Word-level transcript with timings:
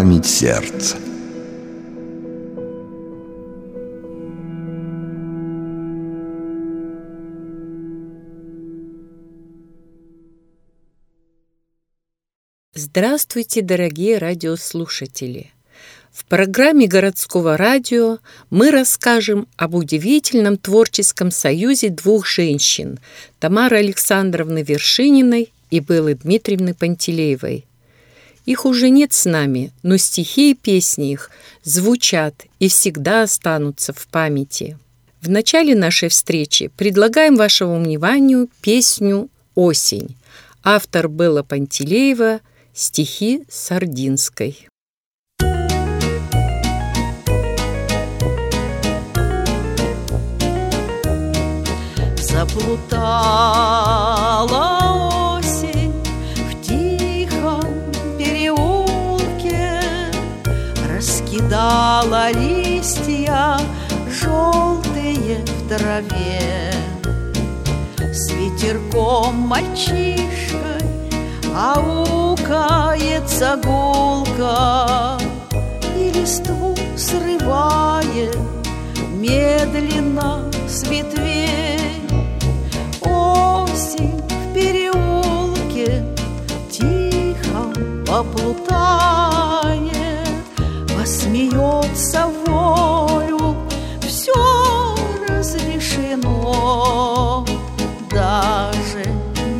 память 0.00 0.24
сердца. 0.24 0.96
Здравствуйте, 12.74 13.60
дорогие 13.60 14.16
радиослушатели! 14.16 15.50
В 16.10 16.24
программе 16.24 16.86
городского 16.86 17.58
радио 17.58 18.20
мы 18.48 18.70
расскажем 18.70 19.48
об 19.58 19.74
удивительном 19.74 20.56
творческом 20.56 21.30
союзе 21.30 21.90
двух 21.90 22.26
женщин– 22.26 23.00
Тамары 23.38 23.76
Александровны 23.76 24.62
Вершининой 24.62 25.52
и 25.70 25.80
Беллы 25.80 26.14
Дмитриевны 26.14 26.72
Пантелеевой. 26.72 27.66
Их 28.46 28.64
уже 28.64 28.90
нет 28.90 29.12
с 29.12 29.24
нами, 29.24 29.72
но 29.82 29.96
стихи 29.96 30.52
и 30.52 30.54
песни 30.54 31.12
их 31.12 31.30
звучат 31.62 32.34
и 32.58 32.68
всегда 32.68 33.22
останутся 33.22 33.92
в 33.92 34.06
памяти. 34.08 34.78
В 35.20 35.28
начале 35.28 35.74
нашей 35.74 36.08
встречи 36.08 36.68
предлагаем 36.76 37.36
вашему 37.36 37.78
вниманию 37.82 38.48
песню 38.62 39.28
«Осень». 39.54 40.16
Автор 40.62 41.08
Белла 41.08 41.42
Пантелеева– 41.42 42.40
Стихи 42.72 43.44
Сардинской. 43.50 44.68
Заплутала 52.16 53.60
Раскидала 61.70 62.32
листья 62.32 63.56
желтые 64.10 65.44
в 65.44 65.68
траве. 65.68 66.74
С 68.12 68.28
ветерком 68.30 69.36
мальчишкой 69.36 70.82
Аукается 71.56 73.56
гулка 73.62 75.16
И 75.96 76.10
листву 76.10 76.74
срывает 76.96 78.36
Медленно 79.14 80.50
с 80.68 80.82
ветвей 80.88 81.78
Осень 83.00 84.20
в 84.28 84.54
переулке 84.54 86.04
Тихо 86.68 87.72
поплутает 88.04 89.99
Посмеется 91.40 92.26
волю 92.46 93.56
Все 94.02 94.34
разрешено. 95.26 96.26
Даже 98.10 99.06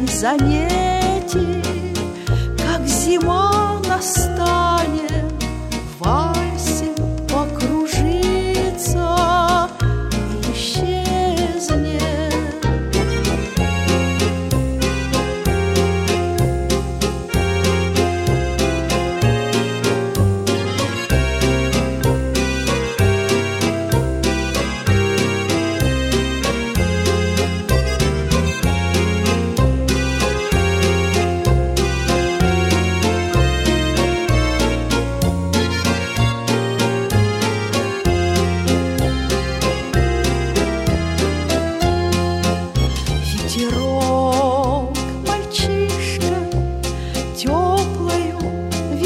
не 0.02 0.06
заметить 0.06 1.70
зима 2.86 3.49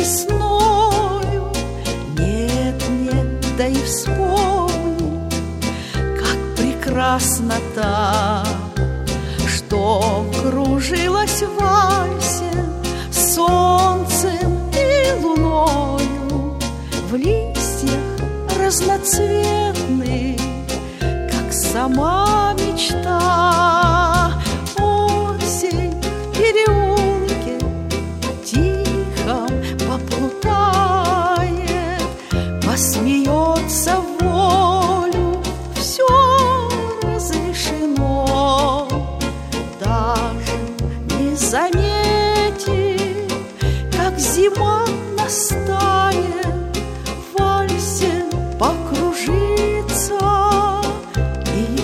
весною. 0.04 1.50
Нет, 2.18 2.74
нет, 3.00 3.56
да 3.56 3.66
и 3.66 3.82
вспомни, 3.84 5.30
как 5.94 6.38
прекрасна 6.56 7.54
та 7.74 8.44
Что 9.48 10.26
кружилась 10.42 11.42
в 11.42 11.54
вальсе 11.58 12.52
солнцем 13.10 14.58
и 14.72 15.22
луною. 15.22 16.58
В 17.10 17.14
листьях 17.16 17.98
разноцветных, 18.60 20.40
как 21.30 21.52
сама 21.52 22.54
мечта 22.58 23.93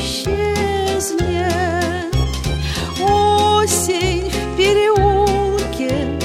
исчезнет. 0.00 1.44
Осень 3.00 4.30
в 4.30 4.56
переулке 4.56 6.18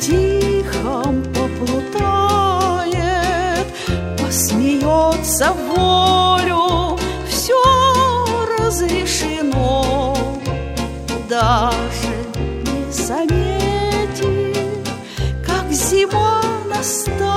тихом 0.00 1.22
поплутает 1.34 2.46
Посмеется 4.18 5.52
волю, 5.52 6.98
все 7.28 7.62
разрешено. 8.58 10.16
Даже 11.28 12.14
не 12.64 12.92
заметит, 12.92 14.56
как 15.44 15.70
зима 15.72 16.42
настанет 16.68 17.35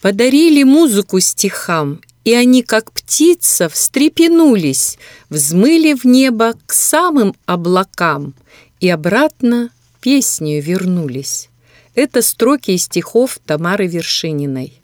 Подарили 0.00 0.62
музыку 0.62 1.18
стихам, 1.18 2.00
и 2.22 2.32
они, 2.32 2.62
как 2.62 2.92
птица, 2.92 3.68
встрепенулись, 3.68 4.96
взмыли 5.28 5.94
в 5.94 6.04
небо 6.04 6.54
к 6.66 6.72
самым 6.72 7.34
облакам 7.46 8.34
и 8.78 8.88
обратно 8.88 9.70
песнею 10.00 10.62
вернулись. 10.62 11.48
Это 11.96 12.22
строки 12.22 12.70
из 12.70 12.84
стихов 12.84 13.40
Тамары 13.44 13.88
Вершининой. 13.88 14.80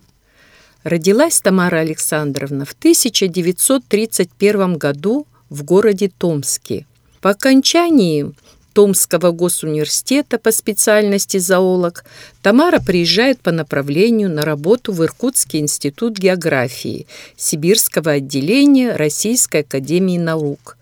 Родилась 0.83 1.41
Тамара 1.41 1.79
Александровна 1.79 2.65
в 2.65 2.73
1931 2.73 4.79
году 4.79 5.29
в 5.49 5.63
городе 5.63 6.09
Томске. 6.09 6.89
По 7.21 7.31
окончании 7.31 8.35
Томского 8.75 9.31
госуниверситета 9.31 10.37
по 10.39 10.51
специальности 10.51 11.39
зоолог, 11.39 12.05
Тамара 12.43 12.81
приезжает 12.81 13.41
по 13.41 13.53
направлению 13.53 14.29
на 14.29 14.45
работу 14.45 14.93
в 14.93 15.03
Иркутский 15.05 15.61
институт 15.61 16.19
географии 16.19 17.07
Сибирского 17.37 18.13
отделения 18.13 18.97
Российской 18.97 19.61
академии 19.61 20.19
наук. 20.19 20.77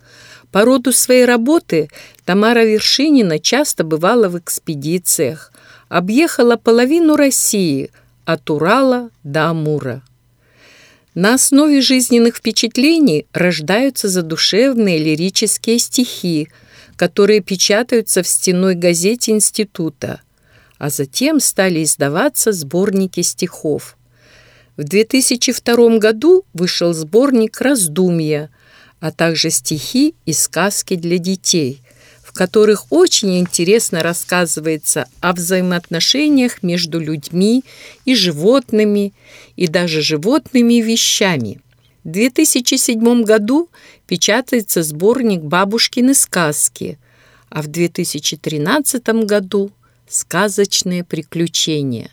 По 0.50 0.64
роду 0.64 0.90
своей 0.92 1.26
работы 1.26 1.90
Тамара 2.24 2.64
Вершинина 2.64 3.38
часто 3.38 3.84
бывала 3.84 4.28
в 4.28 4.38
экспедициях, 4.38 5.52
объехала 5.90 6.56
половину 6.56 7.16
России 7.16 7.90
от 8.24 8.48
Урала 8.48 9.10
до 9.22 9.50
Амура. 9.50 10.02
На 11.14 11.34
основе 11.34 11.82
жизненных 11.82 12.36
впечатлений 12.36 13.26
рождаются 13.34 14.08
задушевные 14.08 14.96
лирические 14.96 15.78
стихи, 15.78 16.48
которые 16.96 17.40
печатаются 17.40 18.22
в 18.22 18.28
стенной 18.28 18.74
газете 18.74 19.32
института. 19.32 20.20
а 20.78 20.90
затем 20.90 21.38
стали 21.38 21.84
издаваться 21.84 22.50
сборники 22.50 23.20
стихов. 23.20 23.96
В 24.76 24.82
2002 24.82 25.98
году 25.98 26.44
вышел 26.54 26.92
сборник 26.92 27.60
«Раздумья», 27.60 28.50
а 28.98 29.12
также 29.12 29.50
стихи 29.50 30.16
и 30.26 30.32
сказки 30.32 30.96
для 30.96 31.18
детей, 31.18 31.82
в 32.22 32.32
которых 32.32 32.90
очень 32.90 33.38
интересно 33.38 34.02
рассказывается 34.02 35.06
о 35.20 35.32
взаимоотношениях 35.34 36.62
между 36.62 36.98
людьми 36.98 37.62
и 38.04 38.14
животными, 38.14 39.12
и 39.54 39.68
даже 39.68 40.02
животными 40.02 40.74
вещами. 40.80 41.60
В 42.04 42.10
2007 42.10 43.22
году 43.22 43.68
печатается 44.06 44.82
сборник 44.82 45.42
«Бабушкины 45.42 46.14
сказки», 46.14 46.98
а 47.48 47.62
в 47.62 47.68
2013 47.68 49.08
году 49.24 49.70
«Сказочные 50.08 51.04
приключения». 51.04 52.10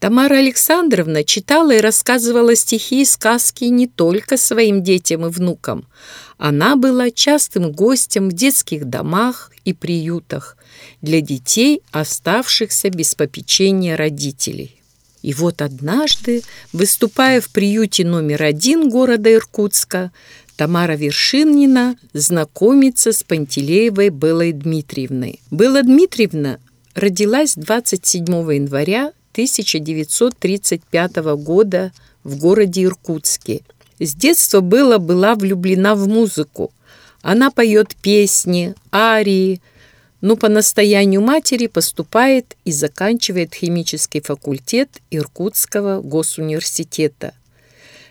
Тамара 0.00 0.38
Александровна 0.38 1.22
читала 1.22 1.72
и 1.72 1.80
рассказывала 1.80 2.56
стихи 2.56 3.02
и 3.02 3.04
сказки 3.04 3.64
не 3.64 3.86
только 3.86 4.36
своим 4.36 4.82
детям 4.82 5.26
и 5.26 5.28
внукам. 5.28 5.86
Она 6.38 6.74
была 6.74 7.12
частым 7.12 7.70
гостем 7.70 8.30
в 8.30 8.32
детских 8.32 8.86
домах 8.86 9.52
и 9.64 9.72
приютах 9.72 10.56
для 11.02 11.20
детей, 11.20 11.82
оставшихся 11.92 12.90
без 12.90 13.14
попечения 13.14 13.96
родителей. 13.96 14.81
И 15.22 15.32
вот 15.34 15.62
однажды, 15.62 16.42
выступая 16.72 17.40
в 17.40 17.48
приюте 17.50 18.04
номер 18.04 18.42
один 18.42 18.90
города 18.90 19.32
Иркутска, 19.32 20.10
Тамара 20.56 20.94
Вершинина 20.94 21.96
знакомится 22.12 23.12
с 23.12 23.22
Пантелеевой 23.22 24.10
Белой 24.10 24.52
Дмитриевной. 24.52 25.40
Белла 25.50 25.82
Дмитриевна 25.82 26.58
родилась 26.94 27.54
27 27.54 28.24
января 28.26 29.12
1935 29.32 31.16
года 31.36 31.92
в 32.22 32.36
городе 32.38 32.84
Иркутске. 32.84 33.62
С 33.98 34.14
детства 34.14 34.60
Белла 34.60 34.98
была 34.98 35.34
влюблена 35.34 35.94
в 35.94 36.06
музыку. 36.06 36.70
Она 37.22 37.50
поет 37.50 37.96
песни, 38.02 38.74
арии, 38.92 39.62
но 40.22 40.36
по 40.36 40.48
настоянию 40.48 41.20
матери 41.20 41.66
поступает 41.66 42.56
и 42.64 42.72
заканчивает 42.72 43.54
химический 43.54 44.22
факультет 44.22 44.88
Иркутского 45.10 46.00
госуниверситета. 46.00 47.34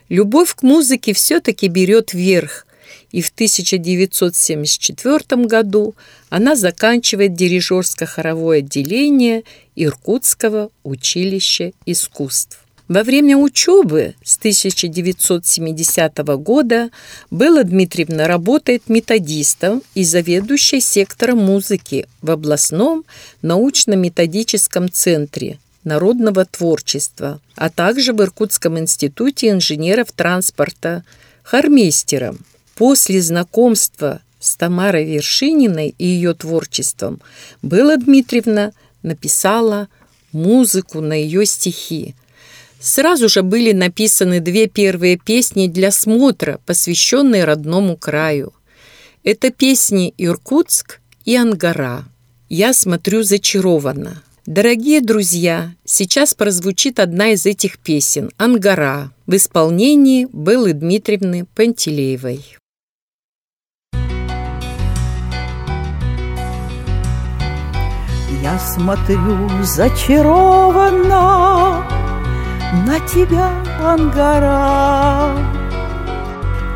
Любовь 0.09 0.53
к 0.53 0.61
музыке 0.61 1.13
все-таки 1.13 1.69
берет 1.69 2.13
верх, 2.13 2.67
и 3.11 3.21
в 3.21 3.29
1974 3.29 5.45
году 5.45 5.95
она 6.29 6.57
заканчивает 6.57 7.33
дирижерско-хоровое 7.33 8.59
отделение 8.59 9.43
Иркутского 9.75 10.69
училища 10.83 11.71
искусств. 11.85 12.60
Во 12.91 13.03
время 13.03 13.37
учебы 13.37 14.15
с 14.21 14.37
1970 14.37 16.17
года 16.43 16.89
Белла 17.31 17.63
Дмитриевна 17.63 18.27
работает 18.27 18.89
методистом 18.89 19.81
и 19.95 20.03
заведующей 20.03 20.81
сектором 20.81 21.37
музыки 21.37 22.05
в 22.21 22.31
областном 22.31 23.05
научно-методическом 23.43 24.91
центре 24.91 25.57
народного 25.85 26.43
творчества, 26.43 27.39
а 27.55 27.69
также 27.69 28.11
в 28.11 28.21
Иркутском 28.21 28.77
институте 28.77 29.51
инженеров 29.51 30.11
транспорта, 30.11 31.05
хормейстером. 31.43 32.39
После 32.75 33.21
знакомства 33.21 34.19
с 34.41 34.57
Тамарой 34.57 35.05
Вершининой 35.05 35.95
и 35.97 36.05
ее 36.05 36.33
творчеством 36.33 37.21
Белла 37.61 37.95
Дмитриевна 37.95 38.73
написала 39.01 39.87
музыку 40.33 40.99
на 40.99 41.13
ее 41.13 41.45
стихи. 41.45 42.15
Сразу 42.81 43.29
же 43.29 43.43
были 43.43 43.71
написаны 43.73 44.39
две 44.39 44.65
первые 44.67 45.15
песни 45.15 45.67
для 45.67 45.91
смотра, 45.91 46.59
посвященные 46.65 47.45
родному 47.45 47.95
краю. 47.95 48.53
Это 49.23 49.51
песни 49.51 50.15
«Иркутск» 50.17 50.99
и 51.23 51.35
«Ангара». 51.35 52.05
Я 52.49 52.73
смотрю 52.73 53.21
зачарованно. 53.21 54.23
Дорогие 54.47 54.99
друзья, 54.99 55.75
сейчас 55.85 56.33
прозвучит 56.33 56.99
одна 56.99 57.33
из 57.33 57.45
этих 57.45 57.77
песен 57.77 58.31
«Ангара» 58.37 59.11
в 59.27 59.35
исполнении 59.35 60.27
Беллы 60.33 60.73
Дмитриевны 60.73 61.45
Пантелеевой. 61.53 62.43
Я 68.41 68.57
смотрю 68.57 69.51
зачарованно 69.63 72.10
на 72.73 72.99
тебя, 73.01 73.51
Ангара. 73.83 75.29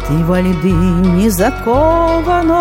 Ты 0.07 0.23
во 0.25 0.39
льды 0.39 0.71
не 0.71 1.29
закована, 1.29 2.59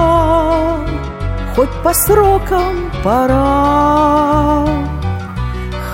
хоть 1.54 1.72
по 1.82 1.92
срокам 1.92 2.90
пора. 3.02 4.64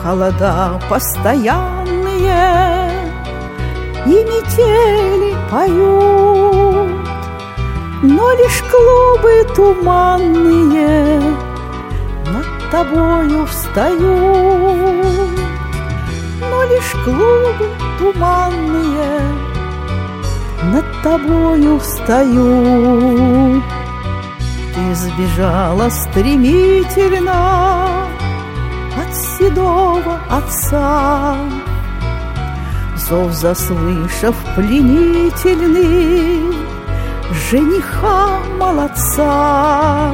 Холода 0.03 0.81
постоянные 0.89 2.93
и 4.07 4.11
метели 4.11 5.35
поют, 5.51 7.09
но 8.03 8.33
лишь 8.33 8.63
клубы 8.71 9.45
туманные— 9.55 11.21
тобою 12.71 13.47
встаю, 13.47 14.67
Но 16.61 16.67
лишь 16.67 16.93
клубы 17.05 17.71
туманные 17.99 19.21
Над 20.65 20.85
тобою 21.03 21.79
встаю. 21.79 23.63
Ты 24.75 24.95
сбежала 24.95 25.89
стремительно 25.89 27.87
От 28.95 29.15
седого 29.15 30.21
отца, 30.29 31.37
Зов 33.09 33.33
заслышав 33.33 34.37
пленительный 34.55 36.43
Жениха 37.51 38.39
молодца 38.59 40.13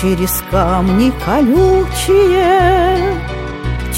через 0.00 0.42
камни 0.50 1.12
колючие, 1.24 2.98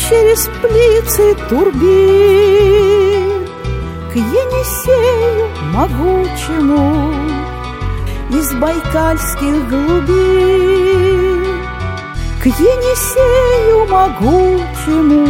через 0.08 0.48
плицы 0.62 1.34
турбин. 1.48 3.46
К 4.12 4.16
Енисею 4.16 5.48
могучему 5.72 7.12
из 8.30 8.54
байкальских 8.54 9.68
глубин, 9.68 11.44
к 12.42 12.46
Енисею 12.46 13.86
могучему 13.88 15.26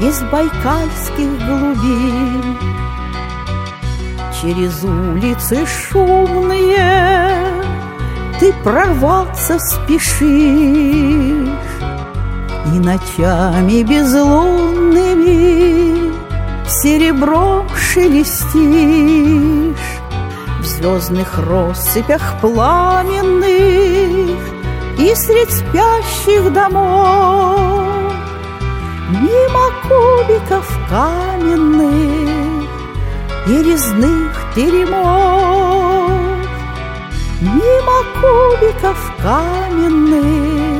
из 0.00 0.22
байкальских 0.22 1.30
глубин. 1.46 2.58
Через 4.40 4.82
улицы 4.82 5.66
шумные 5.66 6.82
ты 8.40 8.52
прорваться 8.64 9.58
спешишь 9.58 11.52
И 12.66 12.78
ночами 12.78 13.82
безлунными 13.82 15.32
Серебро 16.68 17.66
шелестишь. 17.76 18.52
В 20.62 20.64
звездных 20.64 21.38
россыпях 21.38 22.40
пламенных 22.40 23.48
И 24.96 25.14
средь 25.16 25.50
спящих 25.50 26.52
домов 26.52 28.12
Мимо 29.08 29.72
кубиков 29.82 30.64
каменных 30.88 32.68
И 33.48 33.62
резных 33.62 34.32
теремов 34.54 36.12
Мимо 37.40 38.04
кубиков 38.20 39.12
каменных 39.20 40.71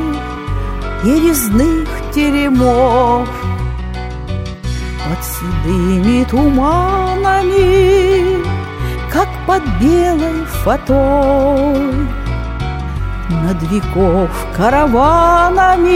И 1.04 1.20
резных 1.20 1.88
теремов 2.14 3.28
Под 5.04 5.24
седыми 5.24 6.24
туманами 6.24 7.62
Как 9.12 9.28
под 9.46 9.62
белой 9.80 10.44
фатой. 10.62 12.06
Над 13.28 13.60
веков 13.62 14.30
караванами 14.56 15.92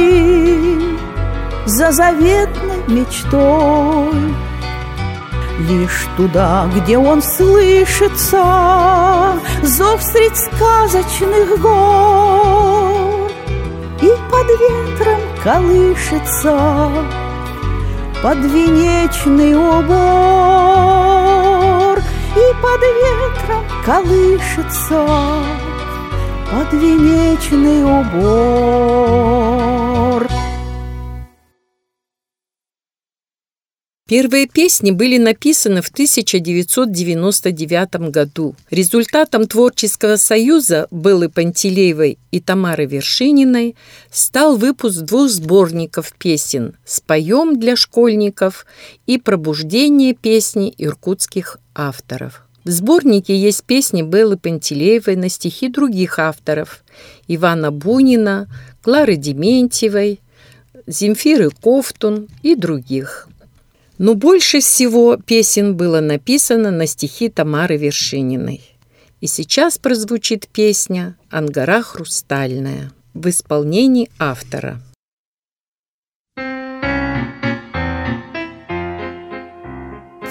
За 1.67 1.93
заветной 1.93 2.83
мечтой. 2.89 4.35
Лишь 5.59 6.07
туда, 6.17 6.69
где 6.75 6.99
он 6.99 7.23
слышится, 7.23 8.45
Зов 9.63 10.03
средь 10.03 10.37
сказочных 10.37 11.59
гор, 11.61 12.86
И 14.01 14.11
под 14.31 14.47
ветром 14.61 15.21
колышется 15.43 16.91
Подвенечный 18.23 19.55
убор 19.55 20.97
И 22.35 22.53
под 22.63 22.83
ветром 23.01 23.65
колышется 23.85 25.01
Подвенечный 26.51 27.83
убор 27.85 29.46
Первые 34.09 34.47
песни 34.47 34.93
были 34.93 35.19
написаны 35.19 35.83
в 35.83 35.89
1999 35.89 38.13
году. 38.13 38.55
Результатом 38.71 39.49
творческого 39.49 40.15
союза 40.15 40.87
Беллы 40.93 41.29
Пантелеевой 41.29 42.21
и 42.31 42.41
Тамары 42.41 42.87
Вершининой 42.87 43.75
стал 44.13 44.57
выпуск 44.57 45.01
двух 45.01 45.29
сборников 45.29 46.13
песен 46.13 46.77
«Споем 46.85 47.59
для 47.59 47.75
школьников» 47.75 48.65
и 49.07 49.19
«Пробуждение 49.19 50.15
песни 50.15 50.73
иркутских 50.79 51.59
авторов». 51.75 52.47
В 52.63 52.71
сборнике 52.71 53.37
есть 53.37 53.65
песни 53.65 54.03
Беллы 54.03 54.37
Пантелеевой 54.37 55.17
на 55.17 55.29
стихи 55.29 55.69
других 55.69 56.21
авторов– 56.21 56.85
Ивана 57.27 57.73
Бунина, 57.73 58.47
Клары 58.83 59.17
Дементьевой, 59.17 60.21
Земфиры 60.87 61.51
Кофтун 61.51 62.29
и 62.45 62.55
других– 62.55 63.29
но 63.99 64.15
больше 64.15 64.61
всего 64.61 65.17
песен 65.17 65.77
было 65.77 66.01
написано 66.01 66.71
на 66.71 66.87
стихи 66.87 67.29
Тамары 67.29 67.77
Вершининой. 67.77 68.61
И 69.21 69.27
сейчас 69.27 69.79
прозвучит 69.79 70.49
песня 70.49 71.17
«Ангара 71.31 71.83
хрустальная» 71.83 72.93
в 73.15 73.29
исполнении 73.29 74.11
автора. 74.19 74.81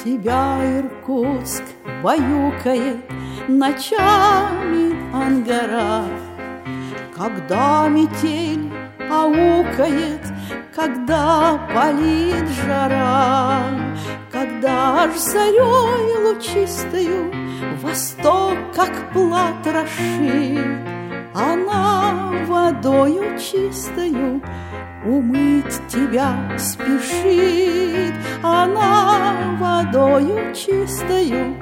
Тебя 0.03 0.62
Иркутск 0.79 1.63
баюкает 2.03 2.98
ночами 3.48 4.93
ангара, 5.12 6.05
Когда 7.15 7.88
метель 7.88 8.72
аукает 9.10 10.22
когда 10.75 11.57
палит 11.74 12.48
жара, 12.65 13.45
когда 14.65 15.12
ж 15.12 15.17
зарей 15.19 16.17
лучистою 16.25 17.31
Восток, 17.81 18.57
как 18.75 19.13
плат 19.13 19.65
расшит, 19.65 20.79
Она 21.36 22.31
водою 22.48 23.38
чистою 23.38 24.41
Умыть 25.05 25.88
тебя 25.88 26.57
спешит, 26.57 28.15
Она 28.41 29.55
водою 29.60 30.55
чистою 30.55 31.55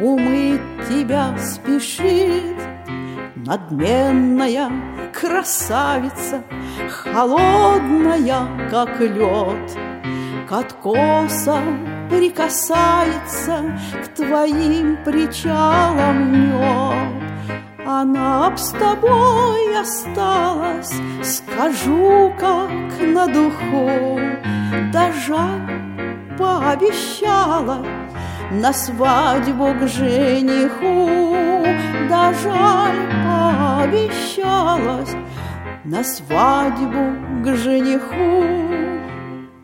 Умыть 0.00 0.60
тебя 0.88 1.38
спешит. 1.38 2.56
Надменная 3.36 4.70
красавица, 5.12 6.42
Холодная, 6.88 8.68
как 8.70 8.98
лед, 8.98 9.78
К 10.48 10.52
откосам 10.52 11.93
прикасается 12.10 13.64
К 14.04 14.08
твоим 14.16 14.96
причалам 15.04 16.32
мед. 16.32 17.22
Она 17.86 18.50
б 18.50 18.56
с 18.56 18.70
тобой 18.70 19.78
осталась, 19.78 20.94
Скажу, 21.22 22.32
как 22.38 22.70
на 23.00 23.26
духу, 23.26 24.20
Да 24.92 25.12
жаль, 25.26 26.36
пообещала 26.38 27.84
На 28.50 28.72
свадьбу 28.72 29.74
к 29.74 29.86
жениху, 29.86 31.66
Да 32.08 32.32
пообещалась 33.84 35.14
на 35.84 36.02
свадьбу 36.02 37.44
к 37.44 37.56
жениху. 37.56 38.44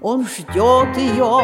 Он 0.03 0.27
ждет 0.27 0.97
ее, 0.97 1.41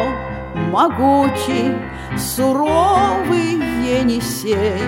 могучий, 0.71 1.75
суровый 2.17 3.53
Енисей, 3.99 4.81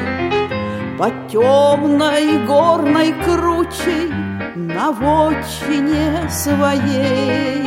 По 0.97 1.09
темной 1.29 2.45
горной 2.45 3.13
кручей 3.23 4.11
на 4.55 4.91
вотчине 4.91 6.29
своей. 6.29 7.63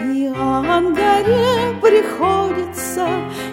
И 0.00 0.32
Ангаре 0.34 1.76
приходится 1.80 3.08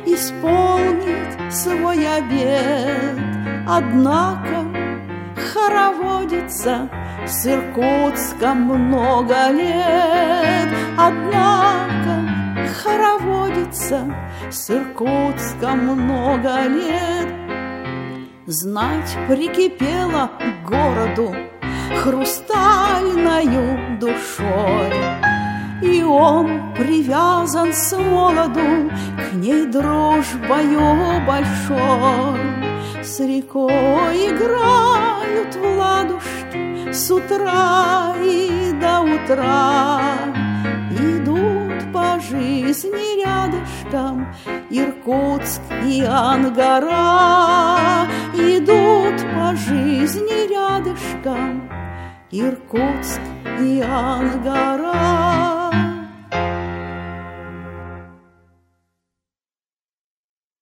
исполнить 0.05 1.53
свой 1.53 2.07
обед, 2.07 3.19
Однако 3.67 4.65
хороводится 5.53 6.89
с 7.27 7.45
Иркутском 7.45 8.61
много 8.61 9.51
лет, 9.51 10.69
Однако 10.97 12.28
хороводится 12.73 14.13
с 14.49 14.69
Иркутском 14.69 15.79
много 15.79 16.67
лет. 16.67 17.27
Знать 18.45 19.17
прикипела 19.27 20.31
к 20.39 20.67
городу 20.67 21.35
хрустальною 22.03 23.99
душой, 23.99 24.93
И 25.81 26.03
он 26.03 26.73
привязан 26.75 27.73
с 27.73 27.97
молоду 27.97 28.89
к 29.17 29.33
ней 29.33 29.65
дружбою 29.65 31.25
большой. 31.25 32.39
С 33.03 33.19
рекой 33.19 34.29
играют 34.29 35.55
в 35.55 35.77
ладушки 35.77 36.91
С 36.91 37.09
утра 37.09 38.13
и 38.21 38.73
до 38.73 39.01
утра 39.01 40.48
жизни 42.29 43.23
рядышком 43.23 44.27
Иркутск 44.69 45.61
и 45.85 46.03
Ангара 46.03 48.07
Идут 48.35 49.19
по 49.33 49.55
жизни 49.55 50.47
рядышком 50.47 51.69
Иркутск 52.31 53.21
и 53.59 53.81
Ангара 53.81 55.58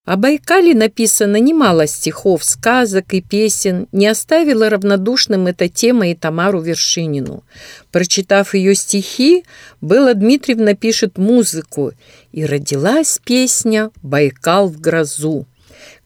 О 0.08 0.16
Байкале 0.16 0.74
написано 0.74 1.36
немало 1.36 1.86
стихов, 1.86 2.46
сказок 2.46 3.14
и 3.14 3.20
песен. 3.20 3.90
Не 3.92 4.08
оставила 4.08 4.70
равнодушным 4.70 5.48
эта 5.48 5.68
тема 5.68 6.08
и 6.08 6.16
Тамару 6.16 6.62
Вершинину. 6.62 7.44
Прочитав 7.92 8.54
ее 8.54 8.74
стихи, 8.74 9.44
Белла 9.82 10.14
Дмитриевна 10.14 10.76
пишет 10.76 11.18
музыку, 11.18 11.92
и 12.32 12.46
родилась 12.46 13.20
песня 13.22 13.92
«Байкал 14.02 14.70
в 14.70 14.80
грозу», 14.80 15.46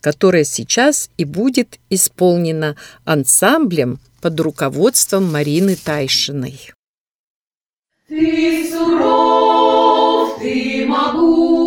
которая 0.01 0.45
сейчас 0.45 1.11
и 1.17 1.23
будет 1.23 1.77
исполнена 1.91 2.77
ансамблем 3.05 3.99
под 4.19 4.39
руководством 4.39 5.31
Марины 5.31 5.75
Тайшиной. 5.75 6.71
Ты 8.07 8.67
суров, 8.67 10.39
ты 10.41 10.87
могуч, 10.87 11.60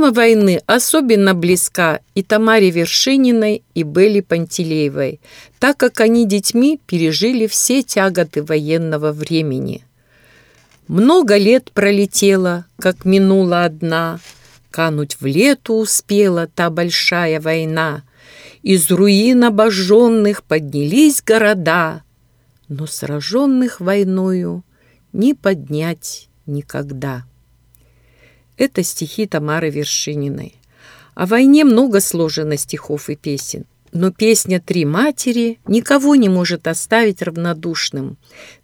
Тема 0.00 0.12
войны 0.12 0.62
особенно 0.64 1.34
близка 1.34 2.00
и 2.14 2.22
Тамаре 2.22 2.70
Вершининой, 2.70 3.62
и 3.74 3.82
Белле 3.82 4.22
Пантелеевой, 4.22 5.20
так 5.58 5.76
как 5.76 6.00
они 6.00 6.26
детьми 6.26 6.80
пережили 6.86 7.46
все 7.46 7.82
тяготы 7.82 8.42
военного 8.42 9.12
времени. 9.12 9.84
Много 10.88 11.36
лет 11.36 11.70
пролетело, 11.72 12.64
как 12.78 13.04
минула 13.04 13.64
одна, 13.66 14.20
Кануть 14.70 15.18
в 15.20 15.26
лету 15.26 15.74
успела 15.74 16.46
та 16.46 16.70
большая 16.70 17.38
война, 17.38 18.02
Из 18.62 18.90
руин 18.90 19.44
обожженных 19.44 20.44
поднялись 20.44 21.22
города, 21.22 22.04
Но 22.68 22.86
сраженных 22.86 23.80
войною 23.80 24.64
не 25.12 25.34
поднять 25.34 26.30
никогда. 26.46 27.24
Это 28.60 28.82
стихи 28.82 29.26
Тамары 29.26 29.70
Вершининой. 29.70 30.54
О 31.14 31.24
войне 31.24 31.64
много 31.64 32.00
сложено 32.00 32.58
стихов 32.58 33.08
и 33.08 33.16
песен, 33.16 33.64
но 33.90 34.12
песня 34.12 34.60
«Три 34.60 34.84
матери» 34.84 35.58
никого 35.66 36.14
не 36.14 36.28
может 36.28 36.66
оставить 36.66 37.22
равнодушным. 37.22 38.18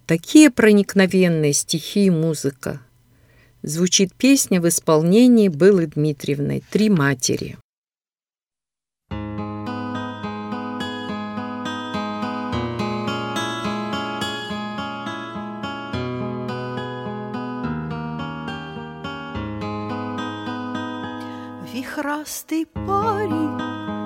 Такие 0.04 0.50
проникновенные 0.50 1.54
стихи 1.54 2.04
и 2.04 2.10
музыка. 2.10 2.82
Звучит 3.62 4.12
песня 4.14 4.60
в 4.60 4.68
исполнении 4.68 5.48
Беллы 5.48 5.86
Дмитриевны 5.86 6.62
«Три 6.70 6.90
матери». 6.90 7.56
Вихрастый 22.06 22.66
парень 22.66 23.58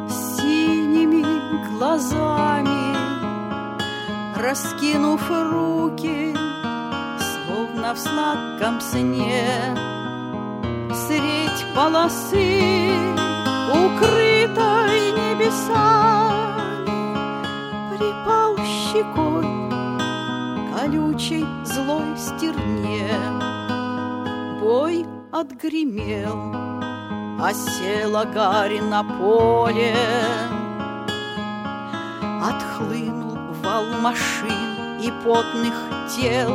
с 0.09 0.39
синими 0.39 1.23
глазами, 1.69 2.97
Раскинув 4.37 5.21
руки, 5.29 6.35
словно 7.21 7.93
в 7.95 7.99
сладком 7.99 8.81
сне, 8.81 9.45
Средь 10.95 11.67
полосы, 11.77 12.91
укрытой 13.69 15.13
небесами, 15.21 16.57
Припал 17.95 18.57
щекой 18.57 19.45
колючей 20.75 21.45
злой 21.67 22.17
стерне. 22.17 23.11
Бой 24.59 25.05
отгремел, 25.31 26.70
Осела 27.43 28.27
гарь 28.27 28.83
на 28.83 29.03
поле, 29.03 29.97
Отхлынул 32.43 33.39
вал 33.63 33.87
машин 34.03 34.99
и 35.01 35.11
потных 35.25 35.75
тел, 36.15 36.53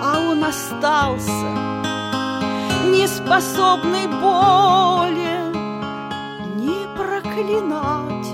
А 0.00 0.20
он 0.30 0.44
остался, 0.44 1.48
неспособный 2.86 4.06
боли 4.06 5.38
Ни 6.54 6.86
проклинать, 6.96 8.30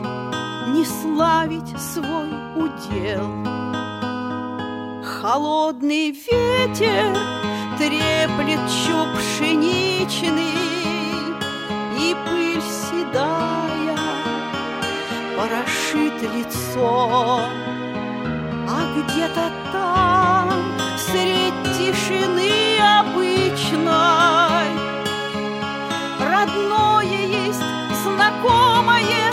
ни 0.74 0.84
славить 0.84 1.74
свой 1.80 2.28
удел. 2.54 3.30
Холодный 5.22 6.10
ветер 6.10 7.43
треплет 7.78 8.60
чуб 8.68 9.08
пшеничный, 9.18 10.54
И 11.98 12.16
пыль 12.24 12.62
седая 12.62 13.98
порошит 15.36 16.22
лицо. 16.34 17.40
А 18.68 18.80
где-то 18.96 19.50
там, 19.72 20.50
средь 20.96 21.54
тишины 21.76 22.78
обычной, 23.00 24.70
Родное 26.20 27.26
есть 27.26 27.62
знакомое 28.04 29.32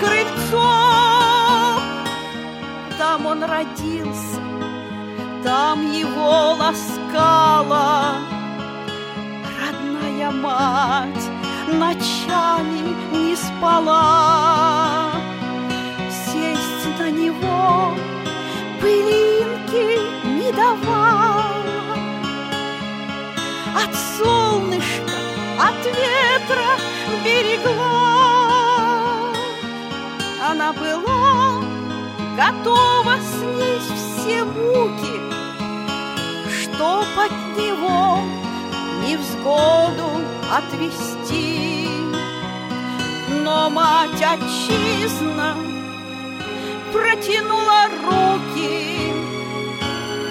крыльцо. 0.00 0.70
Там 2.98 3.26
он 3.26 3.44
родился, 3.44 4.40
там 5.44 5.90
его 5.92 6.54
ласкала 7.12 8.14
Родная 9.60 10.30
мать 10.30 11.30
ночами 11.68 12.94
не 13.12 13.36
спала. 13.36 15.10
Сесть 16.10 16.98
на 16.98 17.10
него 17.10 17.94
пылинки 18.80 20.00
не 20.24 20.52
давала. 20.52 21.62
От 23.74 23.94
солнышка, 23.94 25.16
от 25.58 25.84
ветра 25.84 26.70
берегла. 27.24 28.22
Она 30.50 30.72
была 30.72 31.62
готова 32.36 33.16
снесть 33.20 34.20
все 34.20 34.44
муки 34.44 35.21
чтоб 36.82 37.06
от 37.16 37.30
него 37.56 38.18
невзгоду 39.06 40.10
отвести. 40.52 41.86
Но 43.44 43.70
мать 43.70 44.20
отчизна 44.20 45.54
протянула 46.92 47.86
руки 48.02 49.12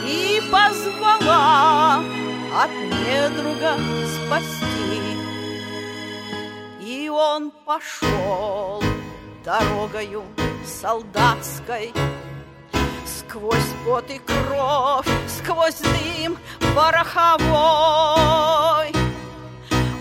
и 0.06 0.42
позвала 0.52 2.04
от 2.62 2.72
недруга 2.72 3.78
спасти. 4.14 5.02
И 6.82 7.08
он 7.08 7.52
пошел 7.66 8.84
дорогою 9.46 10.24
солдатской, 10.66 11.94
Сквозь 13.32 13.72
пот 13.86 14.10
и 14.10 14.20
кровь, 14.20 15.08
сквозь 15.26 15.80
дым 15.80 16.38
пороховой. 16.76 17.32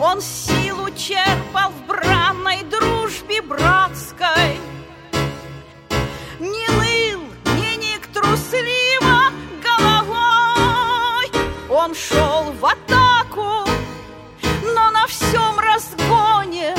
Он 0.01 0.21
силу 0.21 0.91
черпал 0.97 1.71
в 1.71 1.87
бранной 1.87 2.65
дружбе 2.65 3.41
братской. 3.41 4.59
Не 6.41 6.67
ныл, 6.81 7.21
не 7.55 7.77
ник 7.77 8.09
трусливо 8.13 9.31
головой. 9.63 11.31
Он 11.71 11.95
шел 11.95 12.51
в 12.51 12.67
атаку, 12.67 13.65
но 14.75 14.91
на 14.91 15.07
всем 15.07 15.57
разгоне 15.61 16.75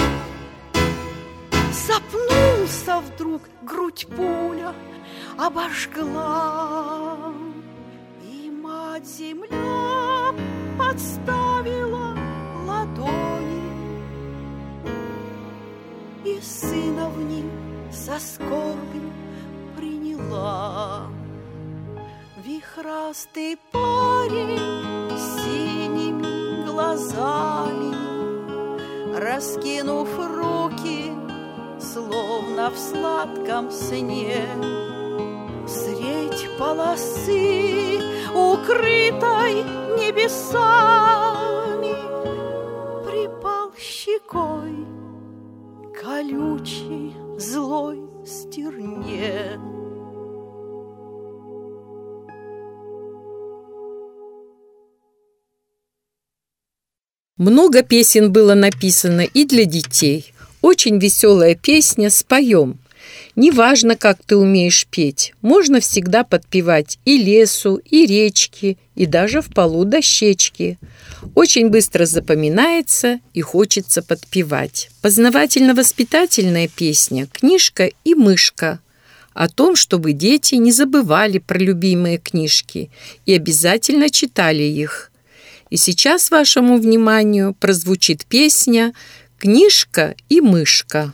Запнулся 1.88 3.00
вдруг 3.00 3.42
грудь 3.62 4.06
пуля, 4.14 4.74
обожгла. 5.42 7.34
И 8.24 8.52
мать 8.52 9.06
земля 9.06 10.34
подставила 10.78 12.16
ладони, 12.66 13.62
И 16.24 16.40
сына 16.42 17.10
в 17.10 17.20
них 17.24 17.46
со 17.92 18.20
скорбью 18.20 19.12
приняла. 19.76 21.08
Вихрастый 22.38 23.58
парень 23.72 24.60
с 25.18 25.44
синими 25.44 26.66
глазами, 26.66 27.96
Раскинув 29.18 30.10
руки, 30.18 31.12
словно 31.80 32.70
в 32.70 32.78
сладком 32.78 33.72
сне, 33.72 34.46
полосы, 36.62 37.98
укрытой 38.36 39.64
небесами, 39.98 40.38
Припал 43.04 43.74
щекой 43.76 44.86
колючей 46.00 47.16
злой 47.40 48.00
стерне. 48.28 49.60
Много 57.38 57.82
песен 57.82 58.32
было 58.32 58.54
написано 58.54 59.22
и 59.22 59.46
для 59.46 59.66
детей. 59.66 60.32
Очень 60.62 61.00
веселая 61.00 61.56
песня 61.56 62.12
«Споем». 62.12 62.78
Неважно, 63.42 63.96
как 63.96 64.20
ты 64.24 64.38
умеешь 64.38 64.86
петь, 64.86 65.34
можно 65.42 65.80
всегда 65.80 66.24
подпевать 66.24 67.00
и 67.06 67.18
лесу, 67.18 67.78
и 67.78 68.06
речки, 68.06 68.78
и 68.94 69.08
даже 69.08 69.42
в 69.42 69.52
полу 69.52 69.84
дощечки. 69.84 70.78
Очень 71.34 71.70
быстро 71.70 72.06
запоминается 72.06 73.20
и 73.34 73.42
хочется 73.42 74.04
подпевать. 74.04 74.92
Познавательно-воспитательная 75.02 76.68
песня 76.68 77.28
«Книжка 77.34 77.90
и 78.04 78.14
мышка» 78.14 78.80
о 79.34 79.50
том, 79.50 79.76
чтобы 79.76 80.14
дети 80.14 80.54
не 80.54 80.72
забывали 80.72 81.40
про 81.40 81.58
любимые 81.58 82.20
книжки 82.20 82.92
и 83.26 83.34
обязательно 83.34 84.12
читали 84.12 84.62
их. 84.62 85.12
И 85.72 85.78
сейчас 85.78 86.30
вашему 86.30 86.78
вниманию 86.78 87.56
прозвучит 87.60 88.24
песня 88.28 88.94
«Книжка 89.40 90.14
и 90.30 90.42
мышка». 90.42 91.12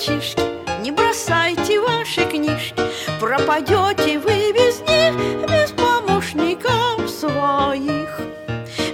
Мальчишки, 0.00 0.42
не 0.80 0.90
бросайте 0.90 1.80
ваши 1.80 2.24
книжки, 2.24 2.82
пропадете 3.20 4.18
вы 4.18 4.52
без 4.52 4.80
них, 4.80 5.14
без 5.48 5.72
помощников 5.72 7.08
своих. 7.08 8.20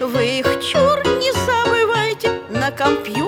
Вы 0.00 0.38
их 0.40 0.46
чур 0.64 0.98
не 1.18 1.32
забывайте, 1.32 2.40
на 2.50 2.70
компьютер 2.70 3.25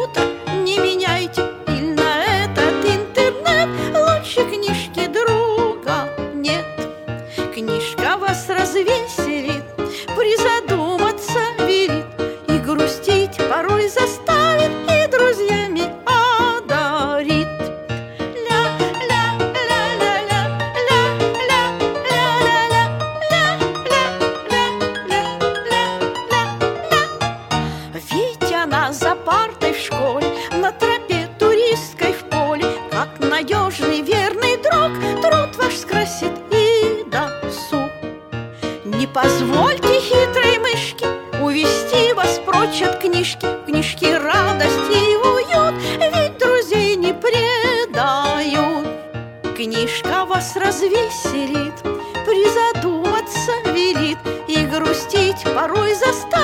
порой 55.59 55.93
заставит 55.95 56.38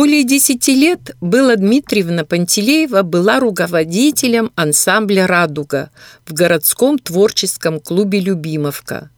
Более 0.00 0.24
десяти 0.24 0.74
лет 0.74 1.14
Белла 1.20 1.56
Дмитриевна 1.56 2.24
Пантелеева 2.24 3.02
была 3.02 3.38
руководителем 3.38 4.50
ансамбля 4.54 5.26
«Радуга» 5.26 5.90
в 6.24 6.32
городском 6.32 6.98
творческом 6.98 7.80
клубе 7.80 8.18
«Любимовка». 8.18 9.10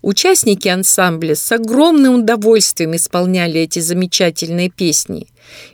Участники 0.00 0.68
ансамбля 0.68 1.34
с 1.34 1.52
огромным 1.52 2.20
удовольствием 2.20 2.96
исполняли 2.96 3.60
эти 3.60 3.80
замечательные 3.80 4.70
песни. 4.70 5.28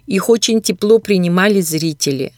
Их 0.08 0.28
очень 0.28 0.60
тепло 0.60 0.98
принимали 0.98 1.60
зрители. 1.60 2.32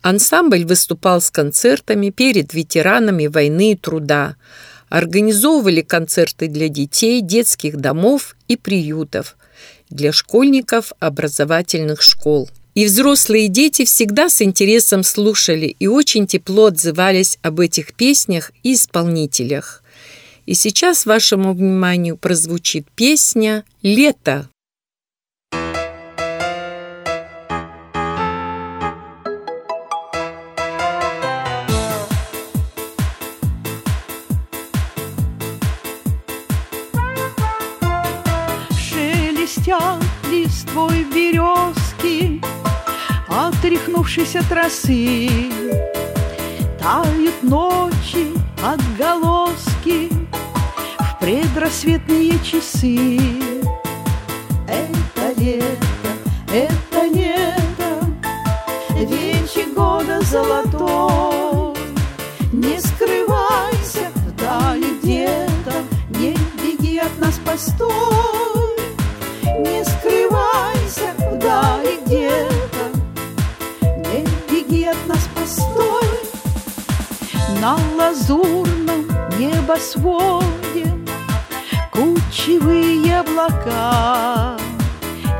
Ансамбль 0.00 0.64
выступал 0.64 1.20
с 1.20 1.30
концертами 1.30 2.10
перед 2.10 2.54
ветеранами 2.54 3.28
войны 3.28 3.70
и 3.70 3.76
труда. 3.76 4.34
Организовывали 4.88 5.82
концерты 5.82 6.48
для 6.48 6.68
детей, 6.68 7.20
детских 7.20 7.76
домов 7.76 8.34
и 8.48 8.56
приютов– 8.56 9.36
для 9.92 10.12
школьников 10.12 10.92
образовательных 11.00 12.02
школ. 12.02 12.48
И 12.74 12.86
взрослые 12.86 13.48
дети 13.48 13.84
всегда 13.84 14.28
с 14.28 14.40
интересом 14.40 15.02
слушали 15.02 15.76
и 15.78 15.86
очень 15.86 16.26
тепло 16.26 16.66
отзывались 16.66 17.38
об 17.42 17.60
этих 17.60 17.92
песнях 17.92 18.50
и 18.62 18.74
исполнителях. 18.74 19.82
И 20.46 20.54
сейчас 20.54 21.06
вашему 21.06 21.52
вниманию 21.52 22.16
прозвучит 22.16 22.86
песня 22.94 23.64
«Лето». 23.82 24.48
Листвой 40.52 41.04
березки, 41.04 42.42
Отряхнувшись 43.26 44.36
от 44.36 44.52
росы, 44.52 45.30
Тают 46.78 47.42
ночи 47.42 48.26
отголоски 48.62 50.10
В 50.98 51.18
предрассветные 51.20 52.38
часы. 52.44 53.51
Лазурном 78.22 79.08
небосводе 79.38 80.86
Кучевые 81.90 83.20
облака, 83.20 84.56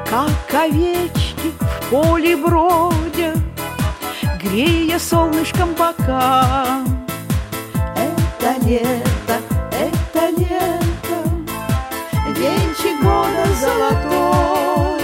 Как 0.08 0.54
овечки 0.54 1.52
в 1.58 1.90
поле 1.90 2.36
бродят, 2.36 3.38
Грея 4.42 4.98
солнышком 4.98 5.74
бока. 5.74 6.82
Это 7.96 8.66
лето, 8.66 9.38
это 9.70 10.28
лето, 10.36 11.18
Венчик 12.36 13.00
года 13.02 13.46
золотой. 13.60 15.02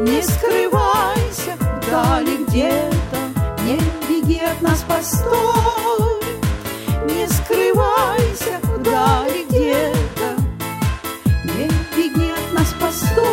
Не 0.00 0.22
скрывайся 0.22 1.56
вдали 1.82 2.44
где-то, 2.44 3.18
Не 3.64 3.78
беги 4.08 4.40
от 4.40 4.62
нас 4.62 4.84
постой 4.88 6.11
ждали 8.92 9.46
где-то. 9.48 10.36
Не 11.44 11.66
беги 11.96 12.30
нас, 12.52 12.74
постой, 12.78 13.24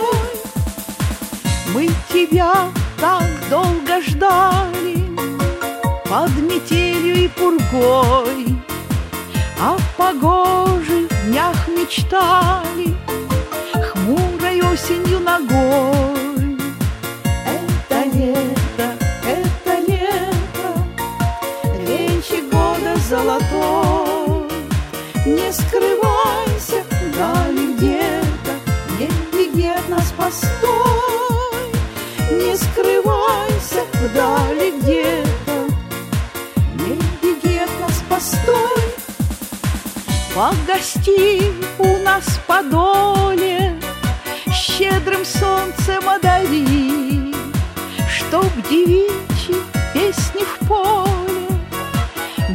мы 1.74 1.89
тебя 2.08 2.54
так 2.98 3.28
долго 3.50 4.02
ждали 4.02 5.04
под 6.08 6.32
метелью 6.38 7.26
и 7.26 7.28
пургой. 7.28 8.56
а 9.62 9.76
О 9.76 9.78
погожих 9.98 11.10
днях 11.26 11.67
мечтали 11.67 12.95
хмурой 13.74 14.62
осенью 14.62 15.19
ногой. 15.19 16.18
Погости 40.39 41.52
у 41.80 41.97
нас 41.97 42.23
в 42.23 42.39
подоле. 42.45 43.75
Щедрым 44.49 45.25
солнцем 45.25 46.08
одари 46.08 47.36
Чтоб 48.08 48.47
девичьи 48.69 49.58
песни 49.93 50.45
в 50.45 50.65
поле 50.65 51.45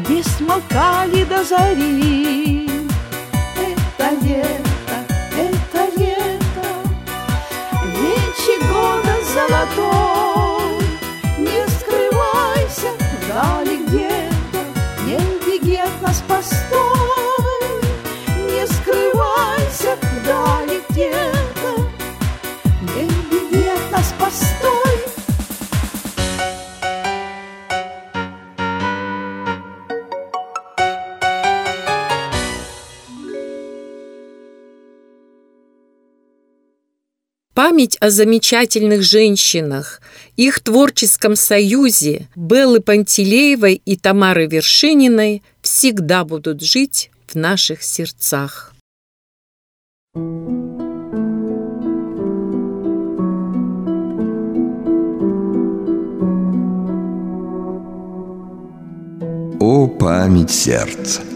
Не 0.09 0.23
смолкали 0.23 1.25
до 1.25 1.45
зари. 1.45 2.71
Это 3.55 4.15
лето, 4.23 4.97
это 5.37 6.01
лето 6.01 6.67
Вечи 8.01 8.63
года 8.63 9.15
золотой 9.35 10.04
Память 37.75 37.97
о 37.99 38.09
замечательных 38.09 39.03
женщинах, 39.03 40.01
их 40.37 40.61
творческом 40.61 41.35
союзе 41.35 42.29
Беллы 42.37 42.79
Пантелеевой 42.79 43.83
и 43.85 43.97
Тамары 43.97 44.47
Вершининой 44.47 45.43
всегда 45.61 46.25
будут 46.25 46.61
жить 46.61 47.11
в 47.27 47.35
наших 47.35 47.83
сердцах. 47.83 48.73
О, 59.59 59.89
память 59.89 60.53
сердца! 60.53 61.34